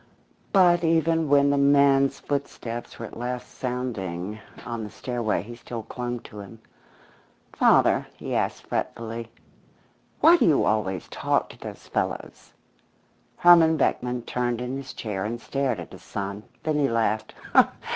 [0.51, 5.83] But even when the man's footsteps were at last sounding on the stairway, he still
[5.83, 6.59] clung to him.
[7.53, 9.29] "Father," he asked, fretfully,
[10.19, 12.51] "why do you always talk to those fellows?"
[13.37, 16.45] Herman Beckman turned in his chair and stared at his son.
[16.63, 17.35] Then he laughed.